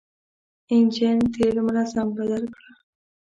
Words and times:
انجن 0.73 1.17
تېل 1.33 1.55
منظم 1.67 2.07
بدل 2.17 2.43
کړه. 2.53 2.71